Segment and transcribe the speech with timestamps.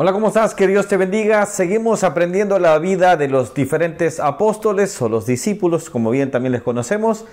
[0.00, 0.54] Hola, ¿cómo estás?
[0.54, 1.44] Que Dios te bendiga.
[1.44, 6.62] Seguimos aprendiendo la vida de los diferentes apóstoles o los discípulos, como bien también les
[6.62, 7.24] conocemos.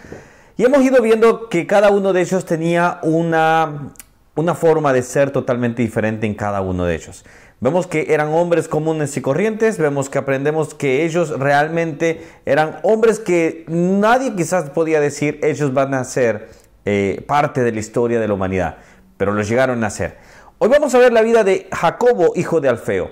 [0.58, 3.92] Y hemos ido viendo que cada uno de ellos tenía una,
[4.34, 7.24] una forma de ser totalmente diferente en cada uno de ellos.
[7.60, 13.20] Vemos que eran hombres comunes y corrientes, vemos que aprendemos que ellos realmente eran hombres
[13.20, 16.50] que nadie quizás podía decir ellos van a ser
[16.86, 18.78] eh, parte de la historia de la humanidad,
[19.18, 20.18] pero lo llegaron a ser.
[20.58, 23.10] Hoy vamos a ver la vida de Jacobo, hijo de Alfeo.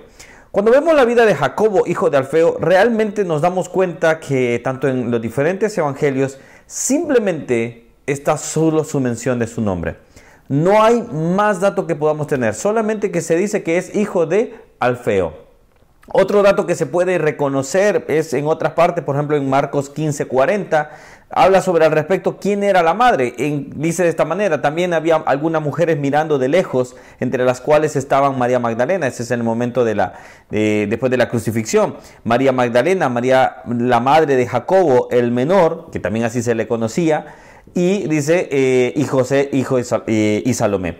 [0.50, 4.88] Cuando vemos la vida de Jacobo, hijo de Alfeo, realmente nos damos cuenta que tanto
[4.88, 9.98] en los diferentes evangelios simplemente está solo su mención de su nombre.
[10.48, 14.56] No hay más dato que podamos tener, solamente que se dice que es hijo de
[14.80, 15.43] Alfeo.
[16.12, 20.90] Otro dato que se puede reconocer es en otras partes, por ejemplo en Marcos 15:40,
[21.30, 23.34] habla sobre al respecto quién era la madre.
[23.38, 28.38] dice de esta manera, también había algunas mujeres mirando de lejos, entre las cuales estaban
[28.38, 30.14] María Magdalena, ese es el momento de la,
[30.50, 31.96] después de la crucifixión.
[32.26, 37.28] María Magdalena, María la madre de Jacobo, el menor, que también así se le conocía,
[37.74, 40.98] y dice, eh, y José, hijo eh, y Salomé.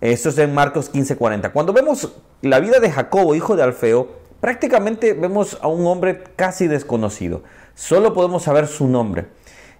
[0.00, 1.50] Esto es en Marcos 15:40.
[1.50, 6.66] Cuando vemos la vida de Jacobo, hijo de Alfeo, prácticamente vemos a un hombre casi
[6.66, 7.44] desconocido.
[7.74, 9.28] Solo podemos saber su nombre.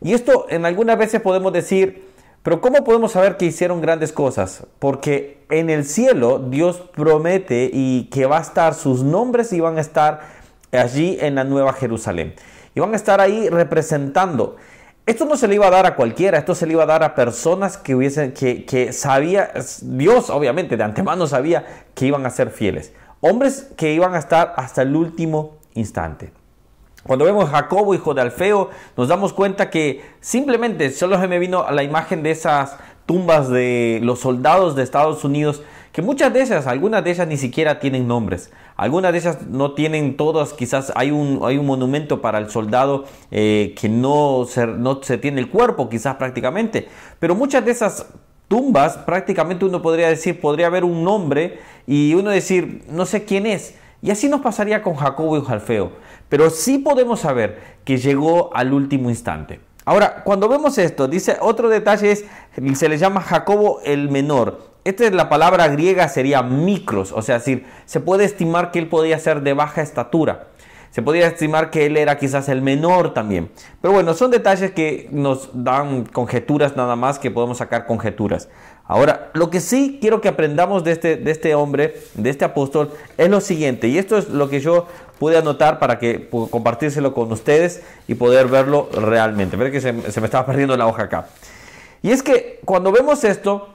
[0.00, 2.08] Y esto en algunas veces podemos decir,
[2.42, 4.66] pero ¿cómo podemos saber que hicieron grandes cosas?
[4.78, 9.76] Porque en el cielo Dios promete y que va a estar sus nombres y van
[9.76, 10.22] a estar
[10.72, 12.32] allí en la nueva Jerusalén.
[12.74, 14.56] Y van a estar ahí representando.
[15.04, 17.02] Esto no se le iba a dar a cualquiera, esto se le iba a dar
[17.02, 22.30] a personas que hubiesen, que, que sabía, Dios obviamente de antemano sabía que iban a
[22.30, 22.94] ser fieles.
[23.26, 26.30] Hombres que iban a estar hasta el último instante.
[27.04, 31.38] Cuando vemos a Jacobo, hijo de Alfeo, nos damos cuenta que simplemente solo se me
[31.38, 36.34] vino a la imagen de esas tumbas de los soldados de Estados Unidos, que muchas
[36.34, 40.52] de esas, algunas de ellas ni siquiera tienen nombres, algunas de ellas no tienen todas,
[40.52, 45.16] quizás hay un, hay un monumento para el soldado eh, que no se, no se
[45.16, 46.88] tiene el cuerpo, quizás prácticamente,
[47.20, 48.06] pero muchas de esas
[48.48, 53.46] tumbas prácticamente uno podría decir, podría haber un nombre y uno decir, no sé quién
[53.46, 53.74] es.
[54.02, 55.92] Y así nos pasaría con Jacobo y Alfeo.
[56.28, 59.60] Pero sí podemos saber que llegó al último instante.
[59.86, 62.24] Ahora, cuando vemos esto, dice otro detalle es,
[62.74, 64.74] se le llama Jacobo el menor.
[64.84, 68.88] Esta es la palabra griega, sería micros, o sea, decir, se puede estimar que él
[68.88, 70.48] podía ser de baja estatura.
[70.94, 73.50] Se podría estimar que él era quizás el menor también.
[73.82, 78.48] Pero bueno, son detalles que nos dan conjeturas nada más que podemos sacar conjeturas.
[78.84, 82.92] Ahora, lo que sí quiero que aprendamos de este, de este hombre, de este apóstol,
[83.18, 83.88] es lo siguiente.
[83.88, 84.86] Y esto es lo que yo
[85.18, 89.56] pude anotar para que compartírselo con ustedes y poder verlo realmente.
[89.56, 91.26] Ver que se, me estaba perdiendo la hoja acá.
[92.02, 93.70] Y es que cuando vemos esto,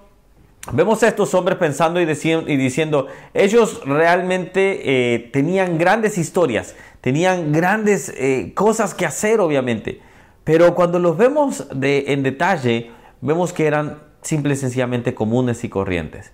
[0.72, 4.82] Vemos a estos hombres pensando y, diciendo, ellos realmente
[5.16, 10.02] eh, tenían grandes historias, tenían grandes eh, cosas que hacer, obviamente.
[10.44, 16.32] Pero cuando los vemos en detalle, vemos que eran simple y sencillamente comunes y corrientes.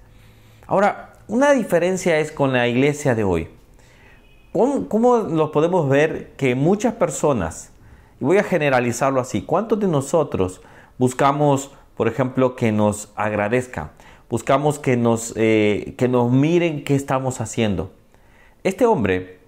[0.67, 3.49] Ahora, una diferencia es con la iglesia de hoy.
[4.51, 7.71] ¿Cómo, cómo lo podemos ver que muchas personas,
[8.21, 10.61] y voy a generalizarlo así, ¿cuántos de nosotros
[10.97, 13.91] buscamos, por ejemplo, que nos agradezcan?
[14.29, 17.91] buscamos que nos, eh, que nos miren qué estamos haciendo.
[18.63, 19.39] Este hombre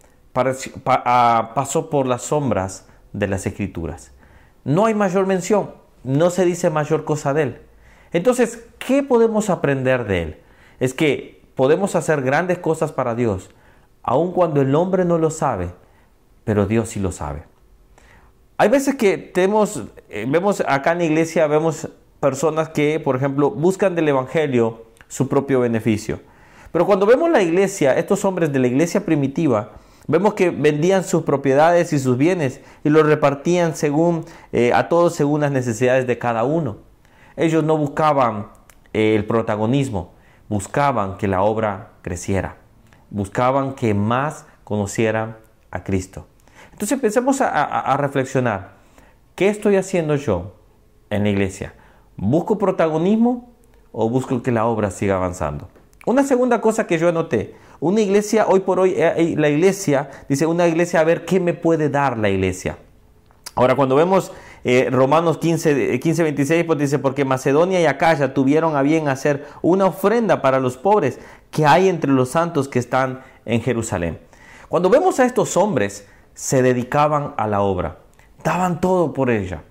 [0.83, 4.11] pasó por las sombras de las escrituras.
[4.63, 5.71] No hay mayor mención,
[6.03, 7.61] no se dice mayor cosa de él.
[8.11, 10.37] Entonces, ¿qué podemos aprender de él?
[10.79, 13.49] Es que podemos hacer grandes cosas para Dios,
[14.03, 15.71] aun cuando el hombre no lo sabe,
[16.43, 17.43] pero Dios sí lo sabe.
[18.57, 21.89] Hay veces que tenemos, eh, vemos acá en la iglesia, vemos
[22.19, 26.19] personas que, por ejemplo, buscan del Evangelio su propio beneficio.
[26.71, 29.73] Pero cuando vemos la iglesia, estos hombres de la iglesia primitiva,
[30.07, 35.15] vemos que vendían sus propiedades y sus bienes y los repartían según, eh, a todos
[35.15, 36.77] según las necesidades de cada uno.
[37.35, 38.47] Ellos no buscaban
[38.93, 40.13] eh, el protagonismo,
[40.49, 42.57] buscaban que la obra creciera,
[43.09, 45.37] buscaban que más conocieran
[45.71, 46.25] a Cristo.
[46.71, 48.73] Entonces empecemos a reflexionar,
[49.35, 50.53] ¿qué estoy haciendo yo
[51.09, 51.73] en la iglesia?
[52.17, 53.51] ¿Busco protagonismo
[53.91, 55.69] o busco que la obra siga avanzando?
[56.07, 60.09] Una segunda cosa que yo anoté, una iglesia, hoy por hoy, eh, eh, la iglesia,
[60.27, 62.77] dice una iglesia, a ver qué me puede dar la iglesia.
[63.55, 64.31] Ahora, cuando vemos
[64.63, 69.45] eh, Romanos 15, 15, 26, pues dice, porque Macedonia y Acaya tuvieron a bien hacer
[69.61, 71.19] una ofrenda para los pobres
[71.51, 74.19] que hay entre los santos que están en Jerusalén.
[74.69, 77.99] Cuando vemos a estos hombres, se dedicaban a la obra,
[78.43, 79.63] daban todo por ella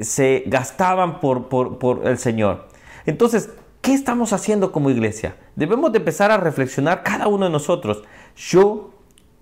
[0.00, 2.66] se gastaban por, por, el Señor.
[3.06, 3.50] Entonces,
[3.84, 5.36] ¿Qué estamos haciendo como iglesia?
[5.56, 8.02] Debemos de empezar a reflexionar cada uno de nosotros.
[8.34, 8.92] Yo,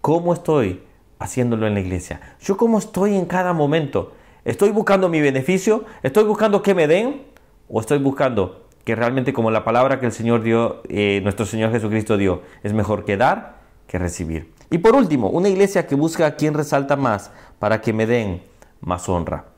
[0.01, 0.83] ¿cómo estoy
[1.21, 2.21] haciéndolo en la iglesia?
[2.41, 4.15] Yo, ¿cómo estoy en cada momento?
[4.45, 5.85] ¿Estoy buscando mi beneficio?
[6.03, 7.23] ¿Estoy buscando que me den?
[7.69, 11.71] ¿O estoy buscando que realmente como la palabra que el Señor dio, eh, nuestro Señor
[11.71, 14.53] Jesucristo dio, es mejor que dar que recibir?
[14.71, 17.31] Y por último, una iglesia que busca a quien resalta más
[17.61, 18.43] para que me den
[18.81, 19.52] más honra.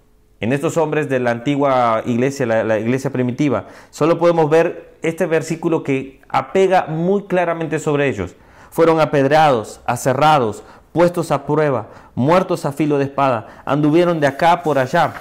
[0.44, 5.82] En estos hombres de la antigua iglesia, la, iglesia primitiva, solo podemos ver este versículo
[5.82, 8.36] que apega muy claramente sobre ellos.
[8.68, 10.62] Fueron apedreados, aserrados,
[10.92, 15.14] puestos a prueba, muertos a filo de espada, anduvieron de acá por allá,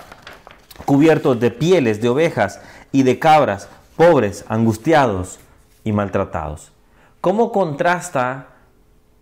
[0.84, 2.60] cubiertos de pieles de ovejas
[2.92, 5.40] y de cabras, pobres, angustiados
[5.86, 6.74] y maltratados.
[7.22, 8.48] ¿Cómo contrasta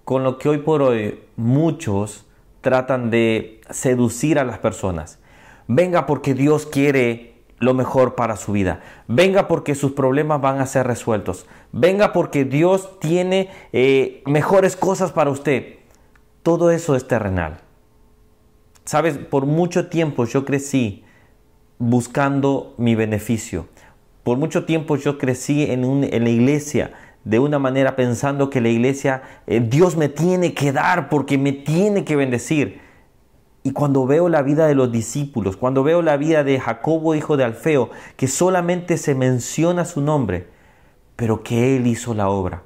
[0.04, 2.26] con lo que hoy por hoy muchos
[2.62, 5.21] tratan de seducir a las personas?
[5.74, 8.82] Venga porque Dios quiere lo mejor para su vida.
[9.08, 11.46] Venga porque sus problemas van a ser resueltos.
[11.72, 15.76] Venga porque Dios tiene eh, mejores cosas para usted.
[16.44, 17.62] Todo eso es terrenal.
[18.84, 21.06] Sabes, por mucho tiempo yo crecí
[21.80, 23.68] buscando mi beneficio.
[24.24, 26.92] Por mucho tiempo yo crecí en, la iglesia
[27.24, 31.54] de una manera pensando que la iglesia, eh, Dios me tiene que dar porque me
[31.54, 32.91] tiene que bendecir.
[33.64, 37.38] Y cuando veo la vida de los discípulos, cuando veo la vida de Jacobo, hijo
[37.38, 40.48] de Alfeo, que solamente se menciona su nombre,
[41.16, 42.64] pero que él hizo la obra.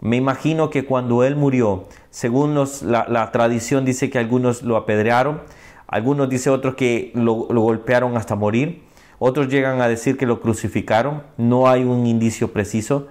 [0.00, 5.42] Me imagino que cuando él murió, según la, tradición dice que algunos lo apedrearon,
[5.88, 8.82] algunos dice otros que lo golpearon hasta morir,
[9.18, 13.08] otros llegan a decir que lo crucificaron, no hay un indicio preciso,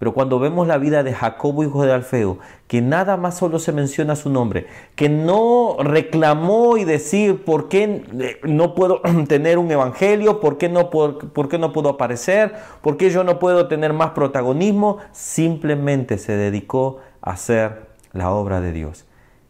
[0.00, 2.38] pero cuando vemos la vida de Jacobo, hijo de Alfeo,
[2.68, 8.02] que nada más solo se menciona su nombre, que no reclamó y decir por qué
[8.18, 12.96] eh, no puedo tener un evangelio, por qué no, por, qué no puedo aparecer, por
[12.96, 18.72] qué yo no puedo tener más protagonismo, simplemente se dedicó a hacer la obra de
[18.72, 19.04] Dios.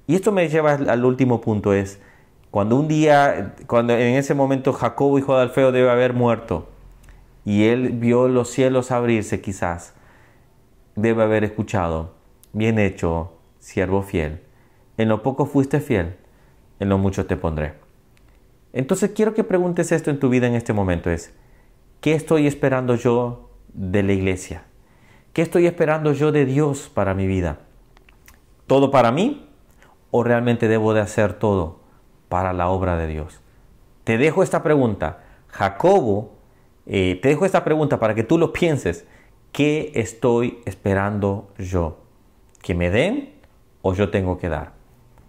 [0.08, 2.00] Y esto me lleva al último punto, es
[2.50, 6.66] cuando un día, cuando en ese momento Jacobo, hijo de Alfeo, debe haber muerto,
[7.44, 9.94] y él vio los cielos abrirse quizás,
[10.96, 12.14] debe haber escuchado,
[12.52, 14.42] bien hecho, siervo fiel,
[14.96, 16.16] en lo poco fuiste fiel,
[16.78, 17.74] en lo mucho te pondré.
[18.72, 21.34] Entonces quiero que preguntes esto en tu vida en este momento, es,
[22.00, 24.64] ¿qué estoy esperando yo de la iglesia?
[25.32, 27.60] ¿Qué estoy esperando yo de Dios para mi vida?
[28.66, 29.48] ¿Todo para mí?
[30.10, 31.80] ¿O realmente debo de hacer todo
[32.28, 33.40] para la obra de Dios?
[34.04, 35.22] Te dejo esta pregunta.
[35.48, 36.32] Jacobo,
[36.86, 39.06] eh, te dejo esta pregunta para que tú lo pienses
[39.52, 41.98] ¿Qué estoy esperando yo?
[42.62, 43.34] ¿Que me den
[43.82, 44.74] o yo tengo que dar?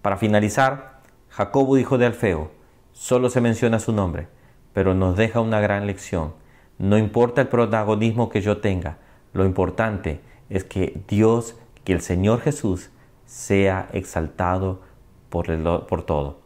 [0.04, 2.52] Para finalizar, Jacobo hijo de Alfeo,
[2.92, 4.28] solo se menciona su nombre,
[4.74, 6.34] pero nos deja una gran lección.
[6.78, 9.00] No importa el protagonismo que yo tenga,
[9.34, 10.22] lo importante
[10.52, 12.92] es que Dios, que el Señor Jesús,
[13.26, 14.82] sea exaltado
[15.30, 15.48] por,
[15.88, 16.42] por todo.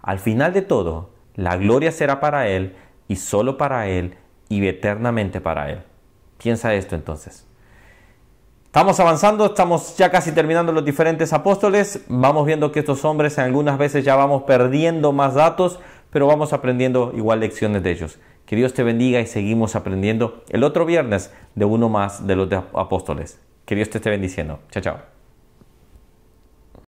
[0.00, 2.76] Al final de todo, la gloria será para Él
[3.08, 4.14] y solo para Él
[4.48, 5.82] y eternamente para Él.
[6.38, 7.46] Piensa esto entonces.
[8.76, 12.04] Estamos avanzando, estamos ya casi terminando los diferentes apóstoles.
[12.08, 15.78] Vamos viendo que estos hombres algunas veces ya vamos perdiendo más datos,
[16.10, 18.18] pero vamos aprendiendo igual lecciones de ellos.
[18.44, 22.52] Que Dios te bendiga y seguimos aprendiendo el otro viernes de uno más de los
[22.74, 23.40] apóstoles.
[23.64, 24.60] Que Dios te esté bendiciendo.
[24.70, 25.15] Chao, chao.